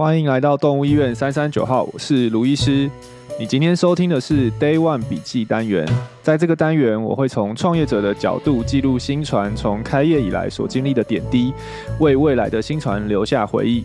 [0.00, 2.90] 欢迎来到动物医院三三九号，我是卢医师。
[3.38, 5.86] 你今天收听的是 Day One 笔记单元，
[6.22, 11.52] 在这个单元，我会从创业者的角度记录新船从开业以来所经历的点滴，
[11.98, 13.84] 为未来的新船留下回忆。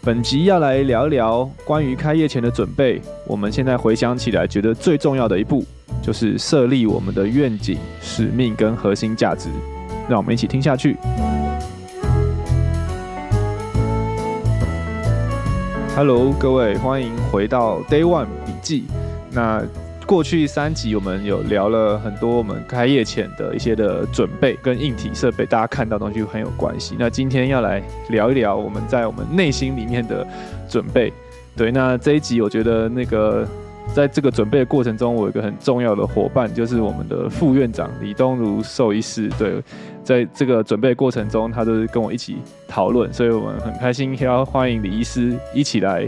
[0.00, 2.98] 本集要来聊一聊关于开业前的准备。
[3.26, 5.62] 我们现在回想起来，觉得最重要的一步
[6.02, 9.50] 就是设立我们的愿景、使命跟核心价值。
[10.08, 10.96] 让我们一起听下去。
[15.96, 18.84] Hello，各位，欢迎回到 Day One 笔记。
[19.30, 19.62] 那
[20.04, 26.96] 过去三集我们有聊了很多我们开业前的一些的准备，跟硬体设备大家看到东西很有关系。
[26.98, 30.26] 那今天要来聊一聊我们在我们内心里面的
[30.68, 31.12] 准备。
[31.56, 33.46] 对，那这一集我觉得那个。
[33.94, 39.28] 在这个准备的过程中，我有一个很重要的伙伴，就是我们的副院长李东如兽医师。
[39.38, 39.62] 对，
[40.04, 42.36] 在这个准备的过程中，他都是跟我一起
[42.68, 46.06] 讨论，所以我们很开心要欢迎李医师一起来，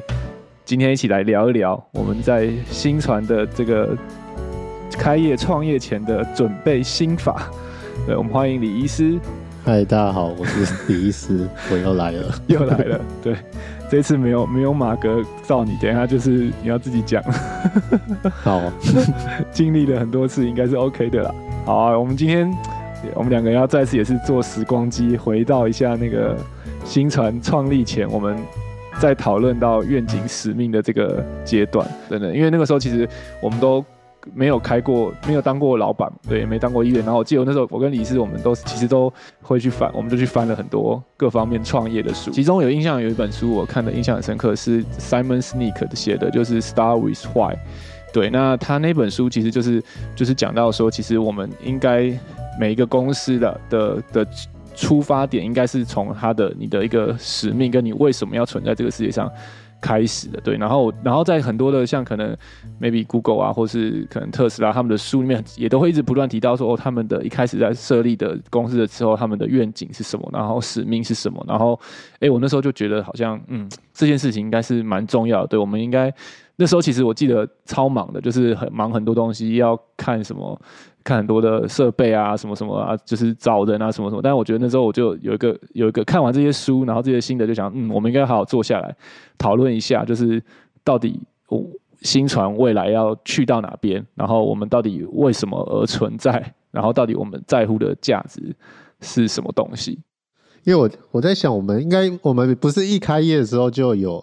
[0.66, 3.96] 今天一起来聊一聊我们在新传的这个
[4.92, 7.50] 开业创业前的准备心法。
[8.06, 9.18] 对，我们欢迎李医师。
[9.64, 13.34] 嗨，大家好，我是李医师，我又来了，又来了，对。
[13.88, 17.22] 这次没有没有马哥照你，等一下就是你要自己讲。
[18.42, 18.60] 好，
[19.50, 21.34] 经历了很多次，应该是 OK 的啦。
[21.64, 22.52] 好啊，我们今天
[23.14, 26.36] 我们两个人要再次也是坐时光机，回到一下那个
[26.84, 28.36] 新传创立前，我们
[28.98, 33.08] 在讨论到愿景使命的这个阶段，真的，因为那个时候其实
[33.40, 33.84] 我们都。
[34.34, 36.96] 没有开过，没有当过老板，对，也没当过医院。
[37.04, 42.32] 然后我记得那时候，我跟李师，我们都其实都会去翻，我们就去翻了很多各方面创业的书。
[42.32, 47.56] 其中有印象有一本书，我看的印象很深刻，是 Simon Sneak 写的，就是 Start with Why。
[48.12, 49.80] 对，那他那本书其实就是
[50.16, 52.12] 就是讲到说，其实我们应该
[52.58, 54.26] 每一个公司的的的
[54.74, 59.30] 出发点，应该是从他的你的一个使命，跟你为什么要存在这个世界上。
[59.78, 62.34] 开始的对，然后然后在很多的像可能
[62.80, 71.78] maybe Google 啊，或是可能特斯拉他们的书里面也都会一直不断提到说，哦，他们的一开始在设立的公司的时候，他们的愿景是什么，然后使命是什么，然后
[72.20, 76.12] 哎，我那时候就觉得好像嗯，这件事情应该是蛮重要的，对，我们应该
[76.56, 80.60] 那时候其实我记得超忙的，就是很忙很多东西要看什么。
[81.06, 84.20] 看很多的设备啊，什么什么啊，就是找人啊，什么什么。
[84.20, 88.92] 但是我觉得那时候我就有一个有一个看完这些书，然后这些心得，就想，嗯，我们应该好好坐下来
[89.38, 90.42] 讨论一下，就是
[90.82, 91.64] 到底我
[92.02, 98.52] 心传未来要去到哪边，然后我们到底为什么而存在，然后到底我们在乎的价值
[99.00, 100.00] 是什么东西？
[100.66, 104.22] 因为我我在想，我们应该我们不是一开业的时候就有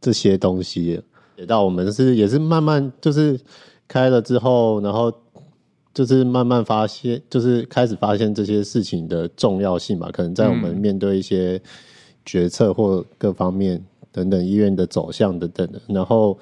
[0.00, 1.00] 这些东西，
[1.36, 3.38] 也到我们是也是慢慢就是
[3.86, 5.12] 开了之后，然后。
[5.94, 10.10] 就是慢慢发现，就是开始发现这些事情的重要性吧。
[10.12, 11.62] 可能在我们面对一些
[12.24, 13.80] 决策或各方面
[14.10, 16.36] 等等医院的走向等等的，然后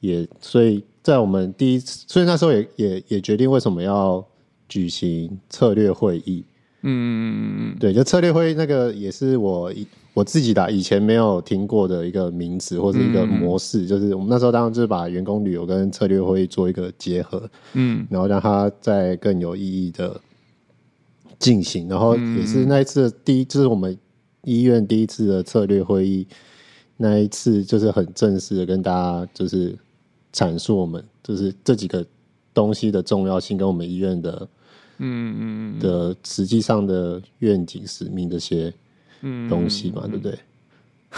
[0.00, 4.26] 也所以在我们第一次，所以那时候也也也决定为什么要
[4.68, 6.44] 举行策略会议。
[6.88, 9.86] 嗯嗯嗯嗯，对，就策略会议那个也是我一。
[10.16, 20.18] 我自己的以前没有听过的一个名词或者一个模式，嗯、就是我们那时候当然就是把员工旅游跟策略会议做一个结合，嗯，然后让它再更有意义的
[21.38, 23.94] 进行，然后也是那一次的第一，就是我们
[24.44, 26.26] 医院第一次的策略会议，
[26.96, 29.76] 那一次就是很正式的跟大家就是
[30.32, 32.02] 阐述我们就是这几个
[32.54, 34.48] 东西的重要性跟我们医院的，
[34.98, 38.72] 嗯嗯的实际上的愿景使命这些。
[39.22, 40.38] 嗯，东西嘛，对不对？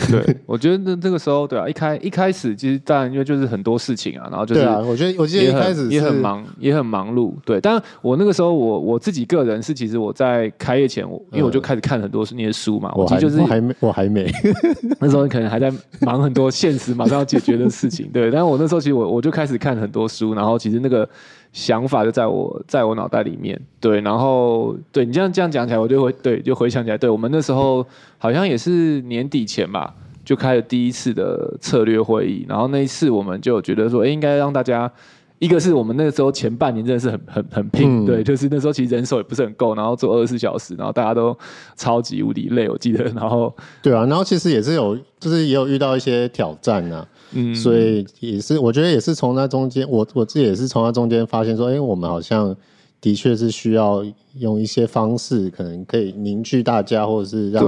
[0.09, 7.34] 对，我觉得那那个时候，对啊，一开一开始其实当然因为就是很多事情啊，然后就是对啊，我觉得我记得一开始也很忙，也很忙碌。
[7.44, 14.31] 对，但我那个时候我我自己个人是，其实我在开业前，我因为我就开始看很多那些书嘛，我其实就是我还没我还没
[15.00, 18.09] 那时候可能还在忙很多现实马上要解决的事情。
[18.12, 21.06] 对，但是我那时候其实我我就开始看很多书，然后其实那个。
[21.53, 27.84] 想法就在我在我脑袋里面，对，然后对你这样这样讲起来，我就会对，就回想起来，对我们那时候
[28.18, 29.92] 好像也是年底前吧，
[30.24, 34.91] 就开了第一次的策略会议，然后那一次我们就觉得说，哎，应该让大家，
[35.39, 41.36] 一个是我们那个时候前半年真的是很很很拼，嗯、对，就是那时候其实人手也不是很够，然后做二十四小时，然后大家都
[41.77, 47.06] 超级无敌累，我记得，然后对啊，然后其实也是有，就是也有遇到一些挑战啊。
[47.33, 52.57] 嗯，所以也是，我觉得也是从那中间，我我自己也是从那中间发现说，哎、欸，我们好像
[53.01, 54.04] 的确是需要
[54.39, 57.65] 用一些方式，可能可以凝聚大家，或者是让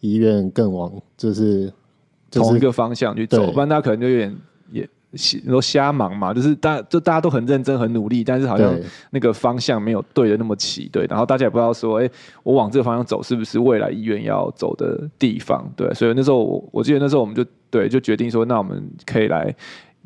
[0.00, 1.72] 医院更往就是、
[2.30, 4.36] 就是、同一个方向去走，不然大家可能就有点也
[5.48, 8.72] 都瞎忙嘛，就是大就大家都很认真很努力，但是好像
[9.10, 12.12] 那个方向没有对的那么齐，对，然后大家也不知道说，哎、欸，
[12.42, 19.54] 我往这个方向走是不是未来医院要走的地方，对，所以那时候我我记得那时候我们就对就决定说，那我们可以来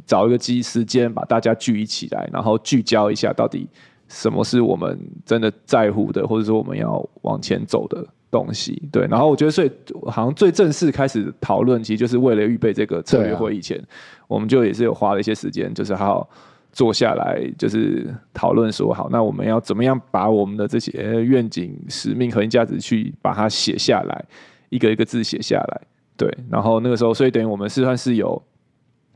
[0.06, 3.68] 找一个机时间把大家聚一起来，然后聚焦一下到底
[4.08, 8.06] 什么是我们真的在乎的，或者说我们要往前走的。
[8.34, 9.70] 东西对，然后我觉得最
[10.06, 13.86] 好像最正式开始讨论，其实就是为了预备这个策略会议前，啊、
[14.26, 16.30] 我们就也是有花了一些时间，就是好好
[16.72, 24.24] 坐下来，就是讨论说好，那我们要怎么样把我们的这些愿景、使命、核心价值去把它写下来，
[24.70, 25.80] 一个一个字写下来。
[26.16, 28.42] 对，然后那个时候，所以等于我们是算是有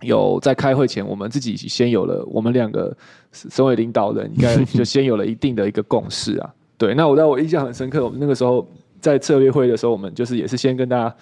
[0.03, 2.97] 有在开会前，我们自己先有了，我们两个
[3.33, 6.55] 身为领导人，应该就先有了一定的一个共识啊。
[6.77, 8.67] 对，那我在我印象很深刻，我们那个时候。
[9.01, 11.15] 在策略会的时候，我们就是也是先跟大家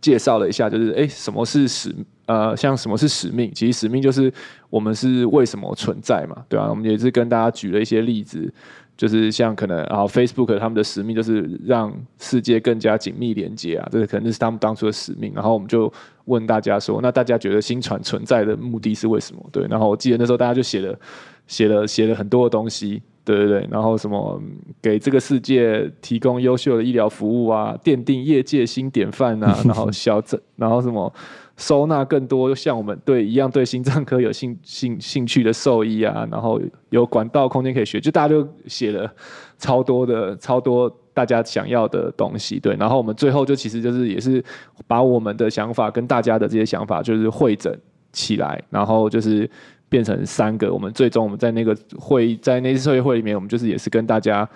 [0.00, 1.94] 介绍了一下，就是哎，什么是使
[2.26, 3.50] 呃，像什么是使命？
[3.54, 4.32] 其实使命就是
[4.70, 6.68] 我们是为什么存在嘛，对吧？
[6.70, 8.52] 我们也是跟大家举了一些例子，
[8.96, 15.32] 就是像可能啊 Facebook 他们的使命就是让世界更加紧密连接啊，这个可能是他们当初的使命。
[15.34, 15.92] 然后我们就
[16.24, 19.44] 问大家说，那大家觉得新传存在的目的是为什么？
[19.52, 20.98] 对，然后我记得那时候大家就写了
[21.46, 23.02] 写了写了很多的东西。
[23.24, 24.40] 对对对，然后什么
[24.80, 31.12] 给这个世界提供优秀的医疗服务啊，奠定业界新典范啊，然后小镇，然后什么
[31.56, 36.60] 收纳更多像我们对一样对心脏科有兴兴兴趣的兽医啊，然后
[36.90, 39.08] 有管道空间可以学，就大家就写了
[39.56, 44.42] 超多的超多大家想要的东西，对，然后我们最后就其实就是也是
[44.88, 47.78] 把我们的想法跟大家的这些想法就是会诊
[48.10, 49.48] 起来，然后就是。
[49.92, 54.48] 变成三个，我们最终我们在那个会议，在那次策略会里面，我们就是也是跟大家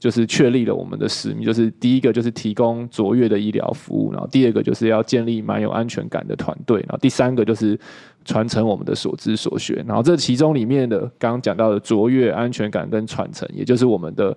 [0.00, 7.78] 就是确立了我们的使命，就是第一个就是提供卓越的医疗服务，然后第二个就是要建立蛮有安全感的团队，然后第三个就是
[8.24, 14.36] 传承我们的所知所学，然后这其中里面的刚刚讲到的卓越、安全感跟传承，也就是我们的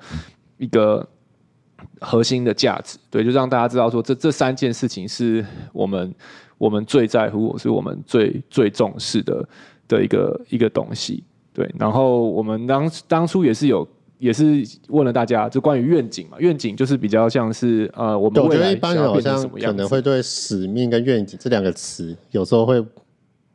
[0.60, 1.04] 一个
[2.00, 5.44] 核心的价值，对，就让大家知道说这这三件事情是
[5.74, 6.14] 我们
[6.60, 9.44] 我们最在乎，是我们最最重视的。
[9.88, 11.24] 的一个一个东西，
[11.54, 13.88] 对，然后我们当当初也是有，
[14.20, 22.84] 也是问了大家，就关于愿景嘛，愿景就是比较像是呃，我们我觉得一般人好像可能会对使命跟愿景这两个词有时候会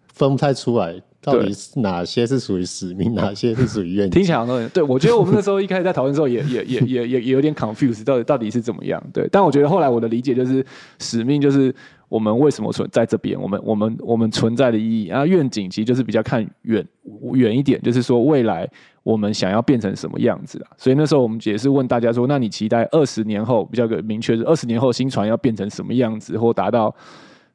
[0.07, 4.21] 分不太出来，到底是哪些是属于使命， 哪些是属于愿景？
[4.21, 9.03] 听起来很多人对，我觉得我们那时候一开始在讨论的时候也， 也也也也也也有点 confused，到底到底是怎么样？
[9.13, 10.65] 对，但我觉得后来我的理解就是，
[10.99, 11.75] 使命就是。
[12.13, 13.41] 我们为什么存在这边？
[13.41, 16.87] 我们我们我们存在的意义啊，愿景其实就是比较看远
[17.33, 18.69] 远一点，就是说未来
[19.03, 20.77] 我们想要变成什么样子啊。
[20.77, 26.95] 所以那时候我们也是问大家说，那你期待二十年后比较个明确是二十年后新传要变成什么样子，或达到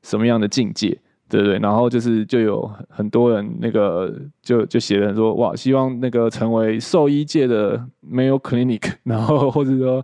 [0.02, 0.90] 什么样的境界，
[1.30, 1.60] 对不对？
[1.60, 4.12] 然后就是就有很多人那个
[4.42, 7.78] 就就写了说，哇，希望那个成为兽医界的
[8.12, 10.04] Mayo Clinic，然后或者说。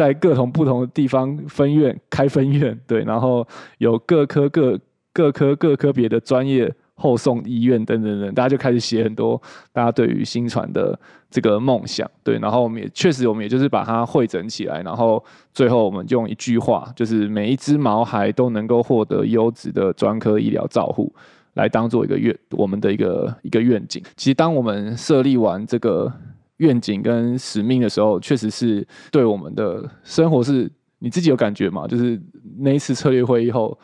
[0.00, 4.80] 在各种不同的地方分院开分院，对，然后有各科各
[5.12, 9.38] 各科各科别的专业后送医院等等等，大家就开始写很多
[9.74, 10.98] 大家对于新传的
[11.30, 21.12] 这个梦想，对，然后我们也确实我们也就是把它汇整起来，然后最后我们用一句话，就是每一只毛孩都能够获得优质的专科医疗照护，
[21.52, 24.02] 来当做一个愿我们的一个一个愿景。
[24.16, 26.10] 其实当我们设立完这个。
[26.60, 31.86] 愿景跟使命的时候，确实是对我们的生活是，你自己有感觉吗？
[31.88, 32.20] 就是
[32.58, 33.78] 那一次策略会议后，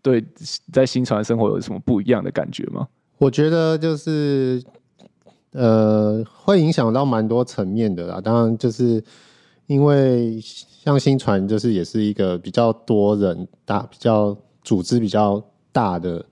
[0.00, 0.24] 对
[0.72, 2.88] 在新传生活有什么不一样的感觉吗？
[3.18, 4.62] 我觉得就是，
[5.52, 8.18] 呃，会影响到蛮多层面的啦。
[8.18, 9.04] 当然，就是
[9.66, 16.24] 因为像新传，就是也是一个比较多人大、比较组织比较大的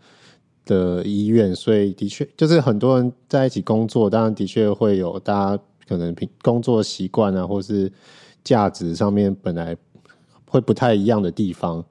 [0.65, 5.63] 的医院，所以的确就是很多人在一起工作，当然的确会有大家。
[5.91, 7.93] 可能平工作习惯啊，或是
[8.45, 9.77] 价值上面本来
[10.47, 11.85] 会不太一样的地方。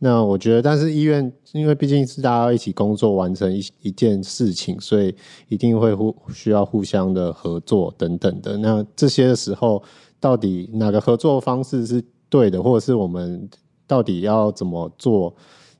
[0.00, 5.14] 那我觉得，但是医院因为毕竟是大家一起工作完成一一件事情，所以
[5.48, 8.58] 一定会互需要互相的合作等等的。
[8.58, 9.80] 那这些的时候，
[10.18, 13.48] 到底哪个合作方式是对的，或者是我们
[13.86, 15.34] 到底要怎么做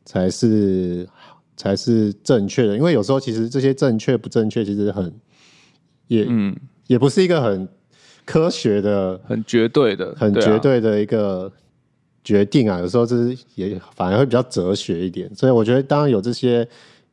[0.04, 1.06] 才是
[1.56, 2.76] 才是正确的？
[2.76, 5.12] 因为有时候其实这些正确不正确，其实很
[6.06, 6.56] 也嗯。
[6.86, 7.68] 也不是一个很
[8.24, 11.50] 科学的、很绝对的、很绝对的一个
[12.24, 12.78] 决定啊。
[12.78, 15.32] 有时候就是也反而会比较哲学一点。
[15.34, 16.66] 所以我觉得，当然有这些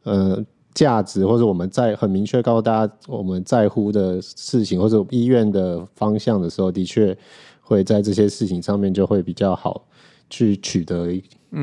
[0.03, 7.15] 呃价值，或者我们在很明确告诉大家我们在乎的事情，或者医院的方向的时候，的确
[7.61, 9.85] 会在这些事情上面就会比较好
[10.29, 11.09] 去取得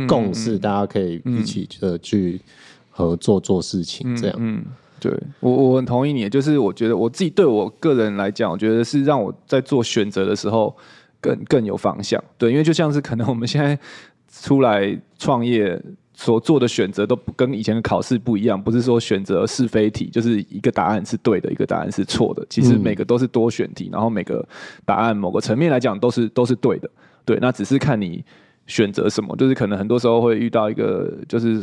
[0.06, 0.58] 共识。
[0.58, 2.40] 大家可以一起的去
[2.88, 4.64] 合作做事情，这样。
[5.00, 10.76] 对我我很同意你，就是我觉得我自己对我个人来讲，我觉得是让我在做选择的时候
[11.21, 12.23] 更更有方向。
[12.37, 13.78] 对，因为就像是可能我们现在
[14.30, 15.80] 出来创业
[16.14, 22.47] 所做的选择都不跟以前的考试不一样，不是说选择是非题，就是一个答案是对的，一个答案是错的。
[22.50, 24.47] 其实每个都是多选题，然后每个
[24.85, 26.90] 答案某个层面来讲都是都是对的。
[27.25, 28.23] 对，那只是看你
[28.66, 31.61] 选择什么，就是可能很多时候会遇到一个就是。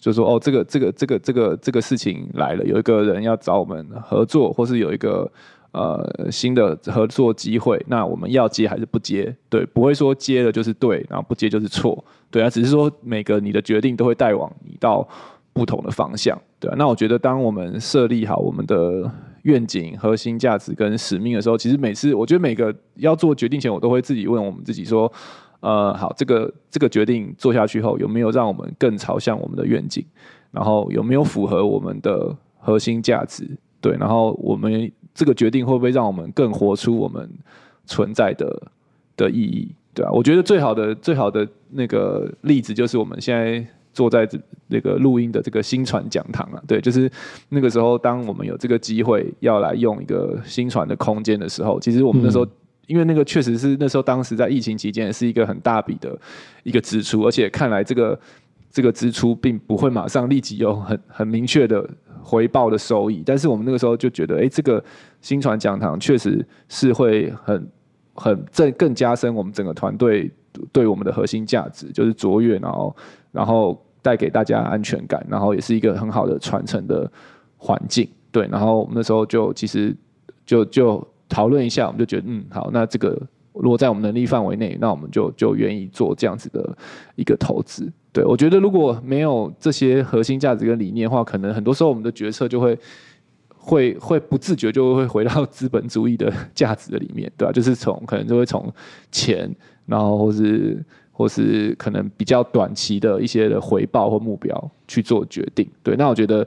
[0.00, 5.30] 就说哦，这个这个这个这个这个事情来了，有一个人要找我们合作，或是有一个
[5.72, 9.36] 呃新的合作机会，那我们要接还是不接？
[9.50, 15.06] 对，不会说接了就是对，然后不接就是错，对啊，只是说每个你的决定都会带往你到
[15.52, 16.74] 不同的方向，对啊。
[16.78, 19.10] 那我觉得，当我们设立好我们的
[19.42, 25.12] 愿景、核心价值跟使命的时候，其实每次我觉得每个要做决定前，我都会自己问我们自己说。
[25.60, 30.02] 呃，好，这个这个决定做下去后，有没有让我们更朝向我们的愿景？
[30.50, 33.46] 然后有没有符合我们的核心价值？
[33.78, 37.28] 对，然后我们这个决定会不会让我们更活出我们
[37.84, 38.62] 存在的
[39.16, 39.70] 的意义？
[39.92, 43.62] 对啊，我觉得最好的最好的那个例子就是我们现在
[43.92, 44.38] 坐在这
[44.68, 47.10] 那个录音的这个新传讲堂啊，对，就是
[47.50, 52.46] 那个时候，当我们有这个机会要来用一个新传的空间的时候，其实我们那时候。
[52.90, 56.18] 因为那个确实是那时候当时在疫情期间，是一个很大笔的
[56.64, 58.18] 一个支出，而且看来这个
[58.68, 61.88] 这个支出并不会马上立即有很很明确的
[62.20, 63.22] 回报的收益。
[63.24, 64.82] 但是我们那个时候就觉得，哎，这个
[65.20, 67.70] 新传讲堂确实是会很
[68.14, 70.28] 很更更加深我们整个团队
[70.72, 72.96] 对我们的核心价值，就是卓越，然后
[73.30, 77.08] 然后带给大家安全感，然后也是一个很好的传承的
[77.56, 78.08] 环境。
[78.32, 79.96] 对，然后我们那时候就其实
[80.44, 81.06] 就就。
[81.30, 83.18] 讨论一下，我们就觉得嗯好，那这个
[83.54, 86.76] 如果在我们能力范围内，那我们就就愿意做这样子的
[87.16, 87.90] 一个投资。
[88.12, 92.76] 对，我觉得如果没有这些核心价值跟理念的话，可能很多时候我们的决策就会
[93.48, 97.52] 会会不自觉就会回到资本主义的价值的里面，对吧？
[97.52, 98.72] 就是从可能就会从
[99.12, 99.48] 钱，
[99.86, 105.68] 然后或是或是可能比较短期的一些的回报或目标去做决定。
[105.82, 106.46] 对，那我觉得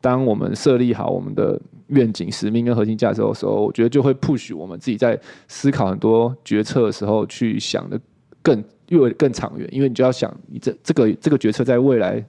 [0.00, 1.60] 当我们设立好我们的。
[1.88, 7.98] 愿景、使命跟核心价值的时候，我觉得就会 push 我们自己在思考很多决策的时候，去想的
[8.42, 9.66] 更越更长远。
[9.72, 12.22] 因为你就要想，你这这个这个决策在未来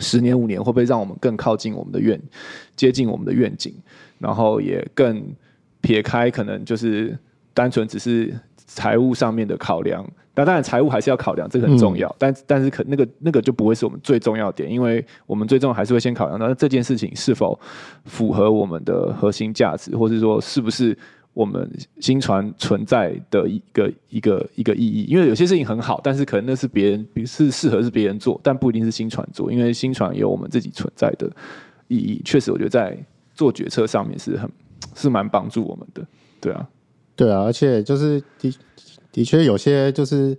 [0.00, 2.20] 十年、五年会不会让我们更靠近我们的愿，
[2.76, 3.72] 接近我们的愿景，
[4.18, 5.34] 然后也更
[5.80, 7.18] 撇开可能就是
[7.54, 10.06] 单纯只是财务上面的考量。
[10.36, 12.08] 那当然，财务还是要考量，这个很重要。
[12.08, 17.58] 嗯、但但是可那个那个就不会是我们最重要的点，因为我们最重要还是会先考量到这件事情是否
[18.04, 20.96] 符合我们的核心价值，或是说是不是
[21.34, 25.04] 我们新传存在的一个一个一个意义。
[25.04, 31.30] 因为有些事情很好，但是可能那是别人是适合是别人做，但不一定是新传做，因为新传有我们自己存在的
[31.86, 32.20] 意义。
[32.24, 32.98] 确实，我觉得在
[33.34, 34.50] 做决策上面是很
[34.94, 36.04] 是蛮帮助我们的。
[36.40, 36.68] 对啊，
[37.16, 38.54] 对啊，而且就是的
[39.22, 40.36] 确，有些就是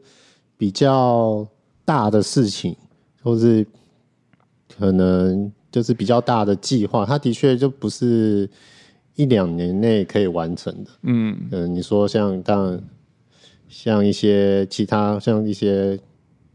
[0.57, 1.47] 比较
[1.85, 2.75] 大的事情，
[3.21, 3.65] 或是
[4.75, 8.49] 可能就是比较大的计划，它的确就不是
[9.15, 10.89] 一两年内可以完成的。
[11.03, 12.83] 嗯嗯，你说像当然
[13.69, 15.97] 像一些其他像一些，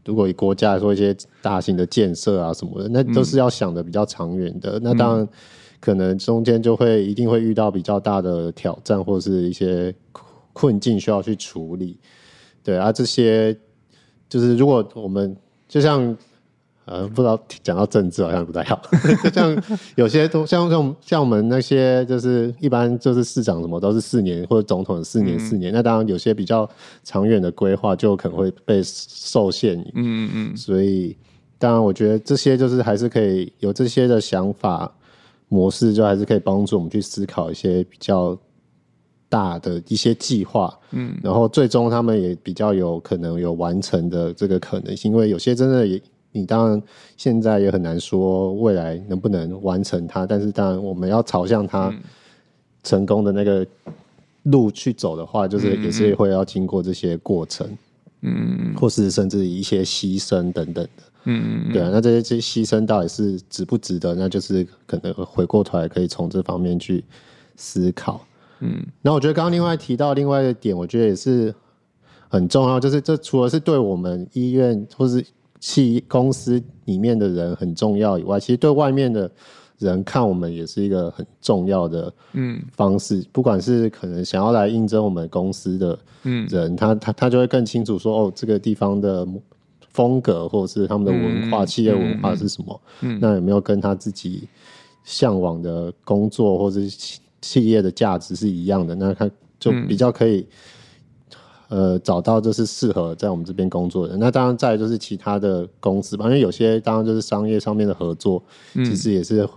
[0.05, 4.79] 如果以国家来说，一些大型的建设啊什么的，那都是要想的比较长远的。
[4.83, 5.27] 那当然
[5.79, 9.95] 可能中间就会一定会遇到比较大的挑战，或是一些。
[10.53, 11.97] 困境需要去处理，
[12.63, 13.57] 对啊，这些
[14.29, 15.35] 就是如果我们
[15.67, 16.15] 就像
[16.85, 18.81] 呃，不知道讲到政治好像不太好，
[19.23, 19.63] 就像
[19.95, 26.69] 有些都像像像我们那些就是一般就是市长什么都是四年或者总统四年四年，嗯、那当然有些比较
[27.03, 29.79] 长远的规划就可能会被受限。
[29.93, 31.15] 嗯嗯嗯，所以
[31.57, 34.91] 当然我觉得这些就是还是可以有这些的想法
[35.47, 38.37] 模式，就还是可以帮助我们去思考一些比较。
[39.31, 46.01] 大的一些计划，嗯，然后最终他们也比较有可能有完成的这个可能性，因为有些真的也，
[46.33, 46.83] 你当然
[47.15, 51.89] 现在也很难说未来能不能完成它，但是当然我们要朝向它
[52.83, 53.65] 成功的那个
[54.43, 57.65] 路去走的话，就是也是会要经过这些过程，
[58.23, 64.13] 嗯，或是甚至一些牺牲等等的，嗯，对啊，那这些这些牺牲到底是值不值得？
[64.13, 67.01] 那就是可能回过头来可以从这方面去
[67.55, 68.19] 思考。
[68.61, 71.53] 嗯，那我觉得刚刚另外提到另外一个点，我觉得也是
[72.29, 75.23] 很重要，就是这除了是对我们医院或是
[75.59, 79.29] 企公司里面的人很重要以外，其实对外面的
[79.77, 82.61] 人看我们也是一个很重要的嗯。
[82.73, 83.17] 方式。
[83.17, 86.47] 嗯、不管是可能想要来应征我们公司的嗯。
[86.49, 89.27] 人，他他他就会更清楚说哦，这个地方的
[89.89, 94.47] 风格或者是他们的文化、嗯、企业文化是什么，嗯，那有没有跟他自己
[95.03, 99.29] 向往的工作或者企企业的价值是一样的，那他
[99.59, 100.47] 就比较可以、
[101.69, 104.15] 嗯、呃找到就是适合在我们这边工作的。
[104.17, 108.43] 那当然再就是其他的公司吧，因为有些当然就是商业上面的合作，
[108.73, 109.47] 其实也是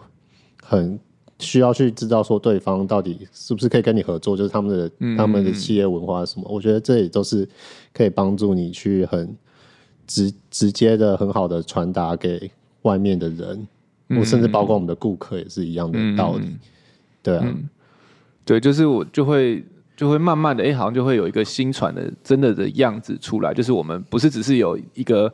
[0.63, 0.99] 很。
[1.41, 7.47] 需要去知道说对方到底是不是可以跟你合作，就是他们的他们的企业文化什么，我觉得这也都是
[7.93, 9.37] 可以帮助你去很
[10.07, 12.49] 直直接的很好的传达给
[12.83, 13.67] 外面的人，
[14.11, 16.47] 我、嗯、甚至包括我们的顾客也是一样的道理。
[17.25, 17.69] 对啊、嗯，
[18.45, 19.65] 对，就是我就会
[19.97, 25.33] 就会慢慢的，哎、欸，好像就会有一个新传的真的的样子出来，就是我们不是只是有一个。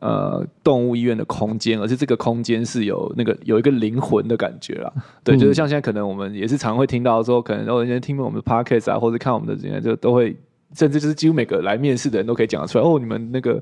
[0.00, 4.92] 呃，动物医院的空间，而是这个空间是有那个有一个灵魂的感觉啦。
[5.24, 10.36] 对，就是像现在可能我们也是常会听到说，可能有人听我们的 podcast 啊，或者看我们的这些，就都会，
[10.76, 12.84] 甚至就是几乎每个来面试的人都可以讲得出来。
[12.84, 13.60] 哦，你们那个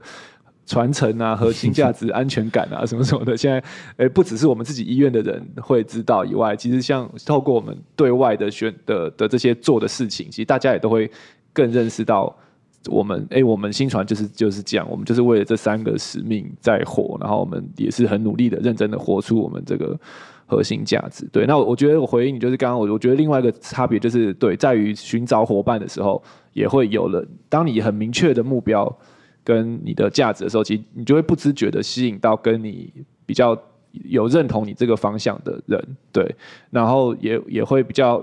[0.67, 3.63] 传承啊、核心价值、安全感啊 什么什么的，现在
[3.97, 11.11] 诶不只是我们自己医院的人会知道以外，其实像透过我们对外的宣的的这些做的事情，其实大家也都会
[11.53, 12.37] 更认识到。
[12.89, 19.99] 我们哎、欸，我们新传就是就是这样，我们就是为了这三个使命在活，然后我们也是很努力的、认真的活出我们这个
[20.47, 21.29] 核心价值。
[21.33, 27.27] 对，那我我觉得我回应你就是刚刚我我觉得另外一个差别就是对，在于寻找伙伴的时候，也会有了。
[27.49, 28.97] 当你很明确的目标
[29.47, 32.93] 跟你的价值的时候，其实你就会不自觉的吸引到跟你
[33.25, 33.57] 比较
[33.93, 36.35] 有认同你这个方向的人，对，
[36.71, 38.23] 然后也也会比较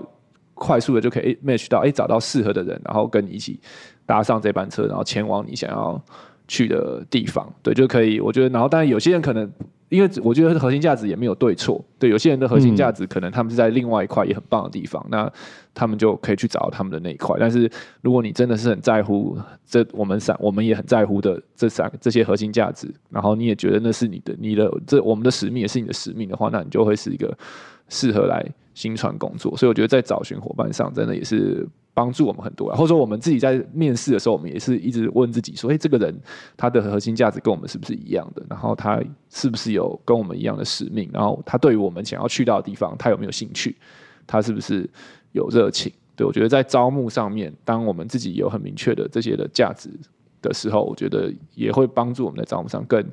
[0.52, 3.58] 快速的就可以 match 到哎、找到适合的人，然后跟你一起。
[4.06, 5.98] 搭上这班车，然后前往你想要
[6.46, 8.20] 去的地方，对，就可以。
[8.20, 9.50] 我觉得，然后但是有些人可能，
[9.88, 15.32] 因为我觉得核心价值也没有对错，对，有些人的核心价值可能他们是在另外一块也很棒的地方，嗯、那
[15.72, 17.36] 他们就可以去找他们的那一块。
[17.38, 27.36] 但是如果你真的是很在乎这我们三，我们也很在乎的这三这些核心价值，然后你也觉得那是你的你的这我们的使命也是你的使命的话，那你就会是一个
[27.88, 29.56] 适合来新传工作。
[29.56, 31.66] 所以我觉得在找寻伙伴上，真的也是。
[31.96, 36.12] 帮助我们很多，或者说我们自己在面试的时候，我们也是一直问自己说：“哎，这个人
[36.56, 38.44] 他的核心价值跟我们是不是一样的？
[38.50, 39.00] 然后他
[39.30, 41.08] 是不是有跟我们一样的使命？
[41.12, 43.76] 然后他对于我们想要去到的地方，他有没有兴趣？
[44.26, 44.90] 他是不是
[45.30, 49.88] 有热情？”对，我觉得在招募上面，当我们自己有很明确的这些的价值
[50.42, 53.04] 的时候，我觉得也会帮助我们在招募上更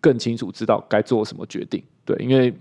[0.00, 1.82] 更清楚知道该做什么决定。
[2.04, 2.56] 对，因为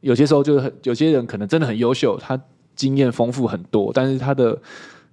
[0.00, 2.40] 有些时候就是很有些人可能真的很优秀，他。
[2.76, 4.60] 经验丰富很多，但是他的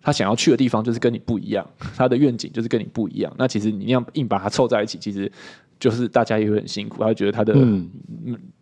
[0.01, 1.65] 他想要去的地方就是跟你不一样，
[1.95, 3.33] 他的愿景就是跟你不一样。
[3.37, 5.31] 那其实你那样硬把它凑在一起，其实
[5.79, 6.99] 就是大家也会很辛苦。
[6.99, 7.89] 他会觉得他的、嗯、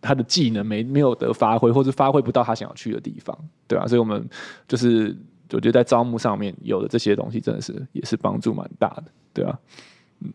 [0.00, 3.88] 他的技能没没有得发挥，或者发挥不到他想要去的地方，对吧、啊？
[3.88, 4.24] 所以我们
[4.68, 5.16] 就是
[5.50, 9.04] 我觉得在招募上面有的这些东西，真的是也是帮助蛮大的，
[9.34, 9.58] 对啊。
[10.20, 10.32] 嗯，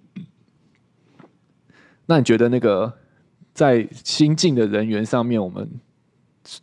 [2.05, 2.93] 那你觉得那个
[3.57, 5.67] 在新进的人员上面，我们？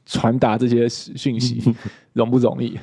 [0.07, 1.63] 传达这些讯息
[2.15, 2.79] 容不容易？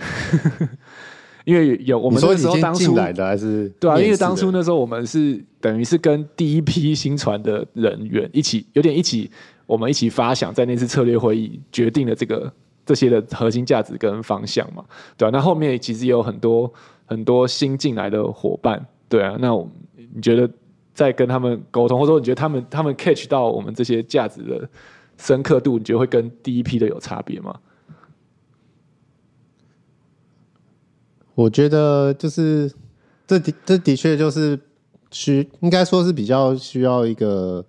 [1.46, 9.32] 因为有我们那时候当初来的还是对啊，因为当初那时候我们是等于是跟第一批新传的人员一起，有点一起，
[9.66, 12.54] 我们一起发想，在那次策略会议决定了这个
[12.86, 14.86] 这些的核心价值跟方向嘛，
[15.18, 16.72] 对啊，那后面其实也有很多
[17.08, 19.68] 很多新进来的伙伴，对啊，那我
[20.14, 20.48] 你觉得
[20.94, 24.70] 在跟他们沟通，或者说你觉得他们他们 catch 到我们这些价值的？
[25.18, 27.56] 深刻度，你觉得会跟第一批的有差别吗？
[31.36, 32.72] 我觉得就是
[33.28, 34.60] 这的这的确就是
[35.12, 37.64] 需应该说是比较需要一个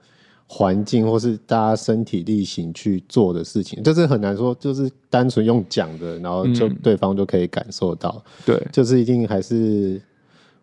[0.46, 8.24] 环境，或是大家身体力行去做的事情，就是很难说，就是单纯用讲的，然后就对方就可以感受到。
[8.24, 10.00] 嗯、对，就是一定还是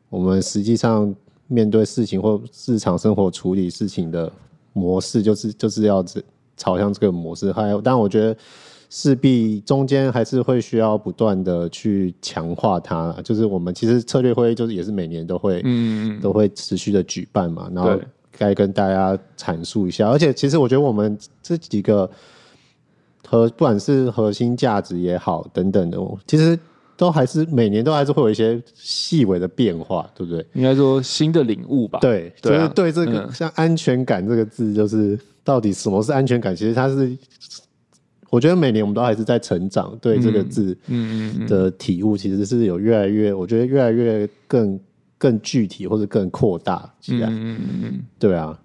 [0.09, 1.13] 我们实际上
[1.49, 4.31] 面对事情或日常生活处理事情的
[4.71, 6.23] 模式，就是就是要这。
[6.61, 8.35] 朝向这个模式，还有，但我觉得
[8.89, 13.15] 势必中间还是会需要不断的去强化它。
[13.23, 17.71] 就是我们其实策略会就是也是每年都会，嗯，都会持续的举办嘛。
[17.73, 17.97] 然后
[18.37, 20.09] 该跟大家阐述一下。
[20.09, 22.11] 而且其实我觉得我们这几个
[23.25, 26.59] 和不管是核心价值也好等等的，其实
[26.99, 30.45] 都还是每年都还是会有一些细微的变化，对不对？
[30.53, 31.97] 应该说新的领悟吧。
[31.99, 35.17] 对，就是对这个像安全感这个字，就是。
[35.41, 36.55] 到底什么是安全感？
[36.55, 37.17] 其实它是，
[38.29, 40.77] 我觉得每年我们都还是在成长，对这个字
[41.47, 44.79] 的体悟，其实是有越来越，我觉得越来越更
[45.17, 47.29] 更具体或者更扩大起来。
[47.29, 48.59] 嗯嗯嗯，对啊，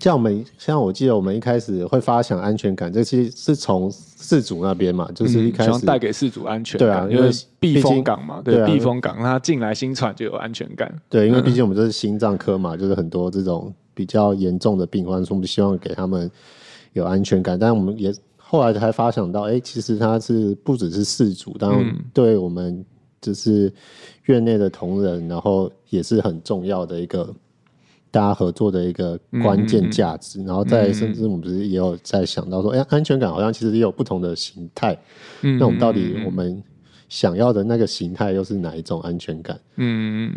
[0.00, 6.88] 像我们像我记得我们一开始会发想安全感，这其实是从饲主那边嘛，就是一开始带给饲主安全感。
[6.88, 10.92] 对啊，因为避风港嘛，对，避风港，它进来新传就有安全感。
[11.08, 13.72] 对，因为毕竟我们这是心脏科嘛，就是很多这种。
[13.92, 16.30] 比较严重的病患，所以我们希望给他们
[16.94, 22.82] 有安全感，但我们也后来才发想到，哎、欸，其实他是不只是饲主，当然对我们
[23.20, 23.70] 就是
[24.24, 27.34] 院内的同仁，然后也是很重要的一个
[28.10, 30.40] 大家合作的一个关键价值。
[30.42, 34.96] 嗯、然后再甚至我们不是也有在想到说，哎、欸，安全感好像其实也有不同的形态。
[35.42, 36.62] 嗯，那我们到底我们
[37.08, 39.58] 想要的那个形态又是哪一种安全感？
[39.76, 40.34] 嗯，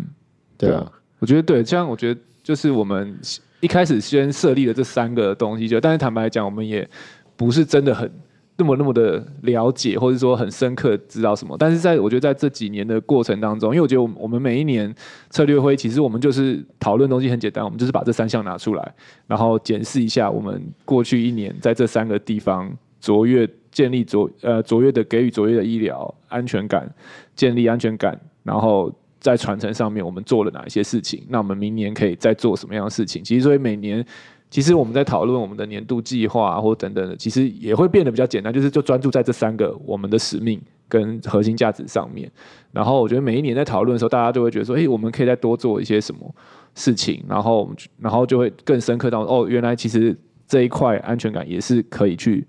[0.56, 3.18] 对啊，我觉得对，这样我觉得就是我们
[3.60, 6.88] 一开始先设立了这三个东西，就但是坦白讲，我们也。
[7.36, 8.08] 不是真的很
[8.56, 11.56] 那么那么的了解，或者说很深刻知道什么。
[11.58, 14.94] 但是在我觉得在这几年的过程当中，因为我觉得我们每一年
[15.30, 18.94] 策略会，其实我们就是讨论东西很简单，我们就是把这三项拿出来，
[19.26, 26.88] 然后检视一下我们过去一年在这三个地方卓越建立卓呃卓越的给予卓越的医疗安全感，
[27.34, 31.24] 建立安全感，然后在传承上面我们做了哪一些事情？
[31.28, 33.24] 那我们明年可以再做什么样的事情？
[33.24, 34.06] 其实所以每年。
[34.54, 42.30] 其实我们在讨论我们的年度计划，或等等的，其实也会变得比较简单，就是就专注在这三个我们的使命跟核心价值上面。
[42.70, 46.32] 然后我觉得每一年在讨论的时候，大家就会觉得说，哎，我们可以再多做一些什么
[46.76, 52.46] 事情，然后然后就会更深刻到，哦，原来其实这一块安全感也是可以去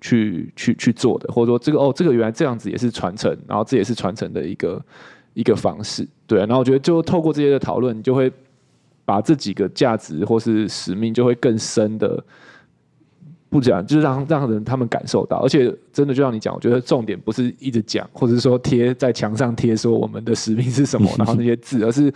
[0.00, 4.80] 去去去做的，或者说这个哦，这个原来这样子也是传承，然后这也是传承的一个
[5.34, 6.38] 一个方式，对。
[6.38, 8.32] 然后我觉得就透过这些的讨论，你就会。
[9.08, 12.22] 把这几个价值或是使命，就会更深的
[13.48, 22.12] 不讲，就是让让人他们感受到，而且真的就像你讲，我觉得重点不是一直讲，或者是说贴在墙上贴说我们的使命是什么， 然后那些字，而是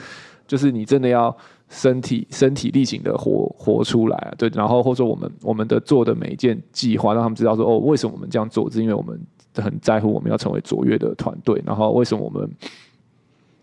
[0.47, 1.35] 就是你真的要
[1.71, 9.19] 身体身体力行的活活出来啊，对，然后或者说我们我们的做的每一件计划，让他们知道说哦，为什么我们这样做，是因为我们
[9.55, 12.47] 很在乎我们要成为卓越的团队，然后为什么我们。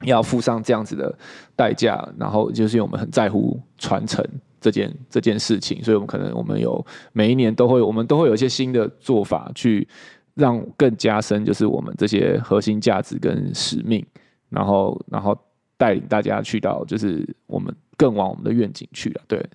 [0.03, 1.13] 要付上这样子的
[1.55, 4.25] 代价，然后就是因为我们很在乎传承
[4.61, 9.87] 这件这件事情，所以我们可能我们有每一年都会，我们都会有一些新的做法，去
[10.35, 14.05] 让更加深，就是我们这些核心价值跟使命，
[14.49, 15.37] 然后然后
[15.77, 19.21] 带领大家去到，就是我们更往我们的愿景去了。
[19.27, 19.45] 对，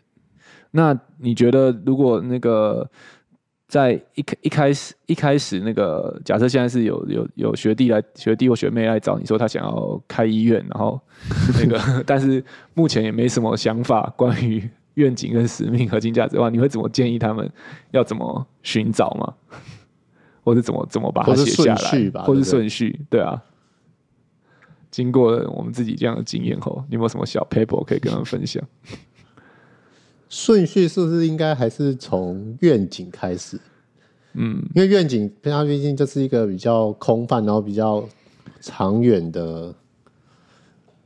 [0.70, 2.90] 那你觉得如果那个？
[3.74, 11.00] 在一开一开始一开始那个假设现在是有有有学弟来学弟或学妹来找你说他想要开医院，然后
[11.58, 14.62] 那个但是目前也没什么想法关于
[14.94, 17.50] 愿景跟使命核心价值的话，你会怎么建议他们
[17.90, 19.34] 要怎么寻找吗？
[20.44, 22.22] 或者怎么怎么把它写下来？
[22.22, 23.00] 或是顺序？
[23.10, 23.42] 对啊。
[24.92, 28.62] 经过了我们自己这样的经验后，你有没有什么小 paper 可以跟他们分享？
[30.34, 33.56] 顺序是不是应该还是从愿景开始？
[34.32, 38.04] 嗯，因为愿景它毕竟就是一个比较空泛，然后比较
[38.60, 39.72] 长远的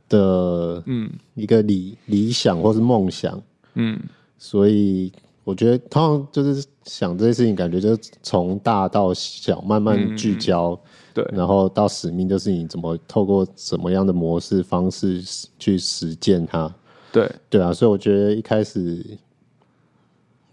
[0.09, 3.39] 的，嗯，一个理理想或是梦想，
[3.75, 3.99] 嗯，
[4.39, 5.11] 所以
[5.43, 10.79] 我觉得通常就是想这些事情，感觉就是从大到小慢慢聚焦，嗯、
[11.13, 15.23] 对，然后到使命，就是你怎么透过什么样的模式方式
[15.59, 16.73] 去实践它。
[17.11, 17.31] 对。
[17.49, 19.03] 对啊，所以我觉得一开始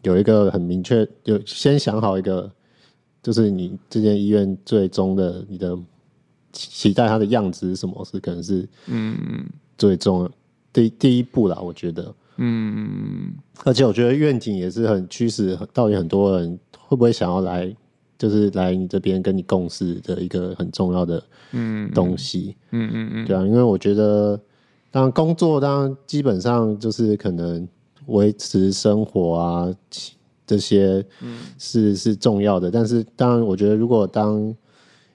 [0.02, 2.50] 有一个很明确，就先想好一个，
[3.22, 5.76] 就是你这间医院最终的你的
[6.52, 9.46] 期待它的样子是什么，是可能是嗯。
[9.76, 10.30] 最重要
[10.72, 12.14] 第第一步啦，我觉得。
[12.36, 17.74] 嗯，而且我觉得愿景也是很驱使到底很多人会不会想要来，
[18.16, 21.90] 就是来你这边跟你共事的一个很重要的嗯。
[21.92, 22.56] 东西。
[22.70, 24.40] 嗯嗯嗯，对啊，因为我觉得。
[24.96, 27.68] 当然，工作当然基本上就是可能
[28.06, 29.74] 维持生活啊，
[30.46, 31.04] 这些
[31.58, 32.70] 是是重要的。
[32.70, 34.56] 但是，当然，我觉得如果当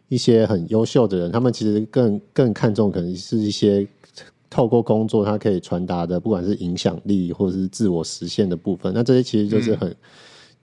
[0.08, 3.88] 一些很优秀的人，他们其实更更看重可能是一些
[4.52, 8.94] 透过工作他可以传达的，不管是影响力或者是自我实现的部分。
[8.94, 9.96] 那这些其实就是很，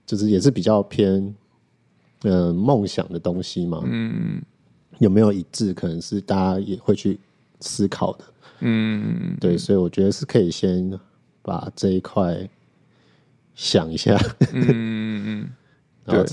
[0.05, 1.35] 就是也是比较偏
[2.21, 3.83] 嗯梦想的东西嘛。
[3.85, 4.41] 嗯，
[4.99, 7.19] 有没有一致，可能是大家也会去
[7.59, 8.23] 思考的。
[8.61, 10.99] 嗯，对，所以我觉得是可以先
[11.41, 12.49] 把这一块
[13.55, 14.15] 想一下。
[14.53, 15.49] 嗯嗯嗯，
[16.05, 16.25] 对。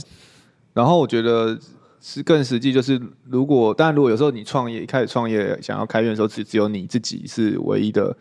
[0.74, 1.58] 然后我觉得
[2.00, 8.14] 是更实际，就是如果当然，如果有时候你创业一开始创业想要开源的时候，只只有你自己是唯一的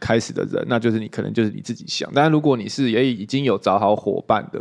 [0.00, 2.10] 开始的人，那就是你可能就是你自己想。
[2.12, 4.58] 但如果你是也已经有找好伙伴的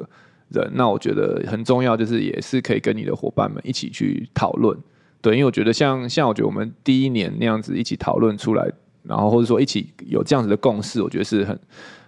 [0.49, 4.77] 人，那我觉得很重要，就是也是可以跟你的伙伴们一起去讨论。
[5.23, 8.69] 对，因为我觉得像像我觉得我们第一年那样子一起讨论出来，
[9.03, 11.57] 然后或者说一起有这样子的共识，我觉得是很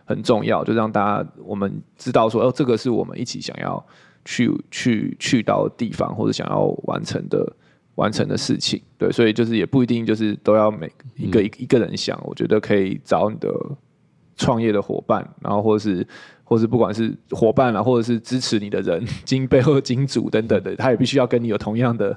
[0.04, 3.82] 很重要，就让大家我们知道说，哦，这个是我们一起想要
[4.26, 7.56] 去去去到的地方，或者想要完成的
[7.96, 8.82] 完成的事情。
[8.98, 13.50] 对，所以就是也不一定就是都要每一个一一个人想，我觉得可以找你的
[14.36, 16.06] 创业的伙伴，然后或者是。
[16.48, 22.16] 或是不管是伙伴啊，或者是支持你的人， 金背后金主等等的，他也必须要跟你有同样的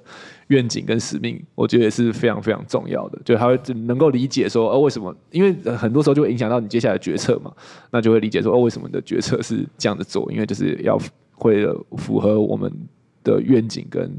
[0.48, 3.18] 愿景跟使命，我觉得也是非常非常重要的。
[3.24, 5.16] 就他会能够理解说，哦，为什么？
[5.30, 7.50] 因为很多时候就会影响到你接下来的决策嘛，
[7.90, 10.30] 那就会理解说，哦，为什么你的决策是这样子做？
[10.30, 10.98] 因为就是要
[11.32, 12.70] 会符合我们
[13.24, 14.14] 的愿景跟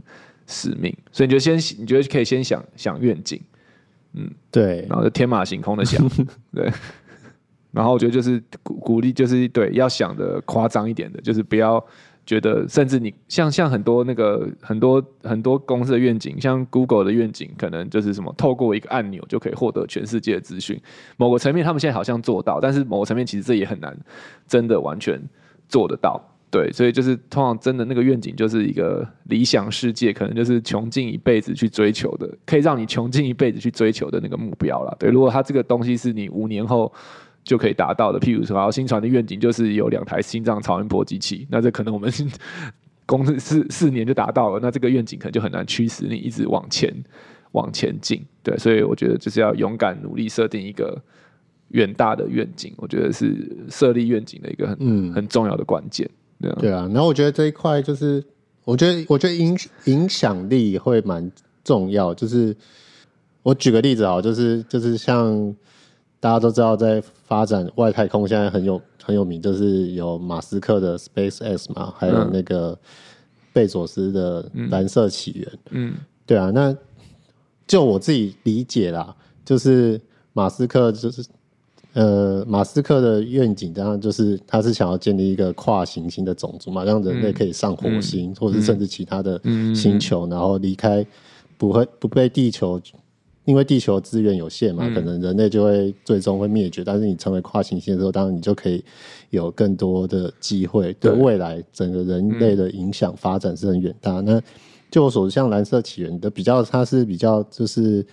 [0.47, 3.39] 使命，所以你就先，你觉得可以先想想愿景，
[4.13, 6.03] 嗯，对，然后就天马行空的想，
[6.51, 6.67] 对。
[7.71, 11.83] 然后我觉得就是鼓鼓励，就是对要想的夸张一点的，就是不要
[12.25, 20.81] 觉得，甚至你像像很多那个很多很多公司的愿景，像 Google 的愿景，可能就是什么透过一个按钮就可以获得全世界的资讯。
[21.17, 23.95] 某个层面他们现在好像做到，但是某个层面其实这也很难
[24.47, 25.21] 真的完全
[25.67, 26.19] 做得到。
[26.51, 34.95] 对，所以就是通常真的那个愿景就是一个理想世界，可能就是穷尽一辈子去追求的，可以让你穷尽一辈子去追求的那个目标了。
[34.99, 36.91] 对，如果他这个东西是你五年后。
[37.49, 38.19] 就可以达到的。
[38.19, 42.13] 譬如说，然后新传的愿景就是有两台心脏超音波机器，那这可能我们
[43.07, 46.93] 公司四四年就达到了，那这个愿景可能就很难驱使你一直往前
[47.53, 48.23] 往前进。
[48.43, 50.95] 对，所以我觉得就是要勇敢努力设定一个
[51.69, 53.33] 远大的愿景，我觉得是
[53.67, 56.07] 设立愿景的一个很、嗯、很重要的关键。
[56.39, 56.87] 对啊，对啊。
[56.93, 58.23] 然后我觉得这一块就是，
[58.63, 61.31] 我觉得我觉得影影响力会蛮
[61.63, 62.13] 重要。
[62.13, 62.55] 就是
[63.41, 65.55] 我举个例子啊，就是就是像。
[66.19, 72.77] 大家都知道，在发展外太空，现在很有很有名，就是有马斯克的 SpaceX 嘛，还有那个
[73.53, 75.59] 贝佐斯的蓝色起源。
[75.69, 76.51] 嗯，对啊。
[76.51, 76.75] 那
[77.65, 79.99] 就我自己理解啦，就是
[80.33, 81.25] 马斯克就是
[81.93, 89.41] 呃，马斯克的愿景，当然就是他是想要建立一个跨行星的种族嘛，让人类可以上火星，或者是甚至其他的
[89.73, 91.05] 星球，然后离开
[91.57, 92.79] 不会不被地球。
[93.49, 96.83] 因为地球资源有限嘛，可能人类就会最终会灭绝。
[96.83, 98.83] 嗯、但是你成为跨行星的时候，当然你就可以
[99.31, 104.19] 有更多的机会，对未来整个人类的影响发展是很远大。
[104.19, 104.41] 嗯、那
[104.91, 108.05] 就我所知，像蓝色起源的比较，它是比较就是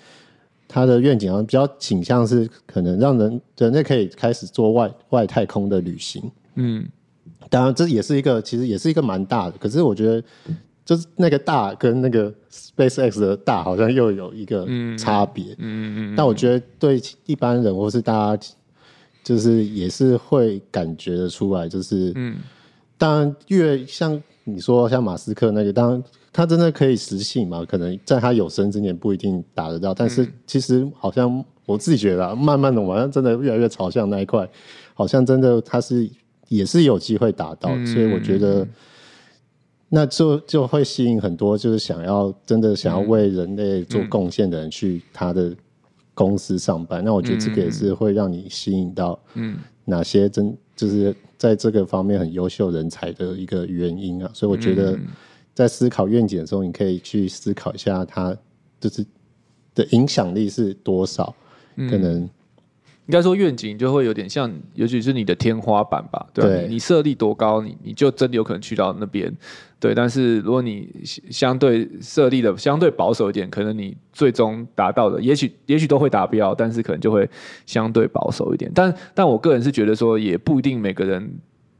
[0.66, 6.22] 它的愿景啊，比较倾向是可能让人人类可以开始做外外太空的旅行。
[6.55, 6.88] 嗯，
[7.51, 10.25] 当然这也是一个其实也是一个蛮大的，可是我觉得。
[10.87, 14.64] 就是那个大跟那个 SpaceX 的大好像又有一个
[14.96, 16.14] 差别，嗯嗯嗯。
[16.16, 18.49] 但我觉得对一般人或是大家，
[19.25, 22.37] 就是也是会感觉得出来，就是嗯，
[22.96, 27.64] 当然越像你说像马斯克那个，当然他真的可以实现嘛？
[27.64, 34.49] 可能在他有生之年不一定达得到，但是其实好像我自己觉得，慢慢的好像真的越来越朝向那一块，
[34.94, 36.09] 好像真的他是
[36.46, 38.64] 也是有机会达到，所以我觉得。
[39.88, 45.55] 那就就会吸引很多就是想要真的想要为人类做贡献的人去他的
[46.12, 47.03] 公司上班。
[47.03, 54.31] 嗯、那我觉得这个也是会让你吸引到嗯哪些真就是在这个方面很优秀人才的一个原因啊。
[54.35, 54.99] 所以我觉得
[55.55, 58.37] 在思考愿景的时候，你可以去思考一下他
[58.81, 59.07] 就是
[59.75, 61.35] 的影响力是多少，
[61.77, 62.29] 可能。
[63.06, 69.32] 应该说愿景就会有点像，尤其是你的天花板吧，对，对你设立多高，你你就真的有可能去到那边，
[69.78, 69.94] 对。
[69.94, 70.88] 但是如果你
[71.30, 77.28] 相对设立的相对保守一点，可能你最终达到的，也许也许都会达标，但是可能就会
[77.64, 78.70] 相对保守一点。
[78.74, 81.38] 但但我个人是觉得说，也不一定每个人。